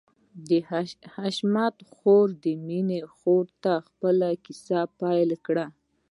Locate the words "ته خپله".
3.63-4.29